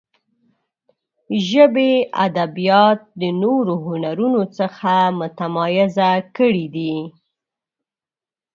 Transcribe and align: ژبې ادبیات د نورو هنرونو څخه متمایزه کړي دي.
ژبې 1.49 1.91
ادبیات 2.25 2.99
د 3.21 3.23
نورو 3.41 3.73
هنرونو 3.85 4.41
څخه 4.57 4.91
متمایزه 5.19 6.11
کړي 6.37 6.65
دي. 6.75 6.95